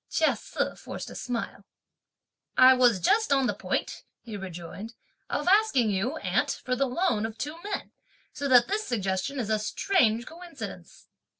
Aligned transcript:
Chia 0.09 0.35
Se 0.35 0.73
forced 0.77 1.11
a 1.11 1.15
smile. 1.15 1.63
"I 2.57 2.73
was 2.73 2.99
just 2.99 3.31
on 3.31 3.45
the 3.45 3.53
point," 3.53 4.03
he 4.23 4.35
rejoined, 4.35 4.95
"of 5.29 5.47
asking 5.47 5.91
you, 5.91 6.17
aunt, 6.17 6.59
for 6.65 6.75
the 6.75 6.87
loan 6.87 7.23
of 7.23 7.37
two 7.37 7.61
men, 7.61 7.91
so 8.33 8.47
that 8.47 8.67
this 8.67 8.83
suggestion 8.83 9.39
is 9.39 9.51
a 9.51 9.59
strange 9.59 10.25
coincidence." 10.25 11.07